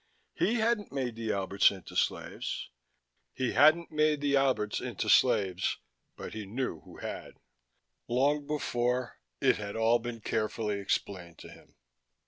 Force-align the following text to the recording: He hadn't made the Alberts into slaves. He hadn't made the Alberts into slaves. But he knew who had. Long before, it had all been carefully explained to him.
He 0.33 0.55
hadn't 0.55 0.91
made 0.91 1.15
the 1.15 1.31
Alberts 1.31 1.69
into 1.69 1.95
slaves. 1.95 2.71
He 3.35 3.51
hadn't 3.51 3.91
made 3.91 4.19
the 4.19 4.35
Alberts 4.35 4.81
into 4.81 5.09
slaves. 5.09 5.77
But 6.15 6.33
he 6.33 6.43
knew 6.47 6.79
who 6.79 6.97
had. 6.97 7.33
Long 8.07 8.47
before, 8.47 9.19
it 9.39 9.57
had 9.57 9.75
all 9.75 9.99
been 9.99 10.19
carefully 10.19 10.79
explained 10.79 11.37
to 11.37 11.49
him. 11.49 11.75